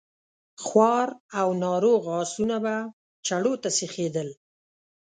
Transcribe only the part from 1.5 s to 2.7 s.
ناروغ آسونه